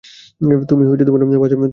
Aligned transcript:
তুমি 0.39 0.53
বাস 0.53 0.71
অনুসরণ 0.71 1.49
করো। 1.53 1.67